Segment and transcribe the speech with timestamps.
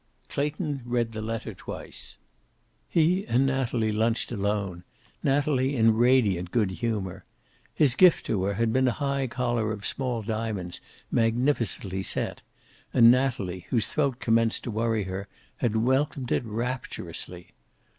[0.29, 2.17] Clayton read the letter twice.
[2.89, 4.83] He and Natalie lunched alone,
[5.21, 7.23] Natalie in radiant good humor.
[7.75, 12.41] His gift to her had been a high collar of small diamonds magnificently set,
[12.91, 15.27] and Natalie, whose throat commenced to worry her,
[15.57, 17.51] had welcomed it rapturously.